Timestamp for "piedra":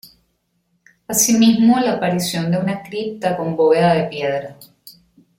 4.07-4.57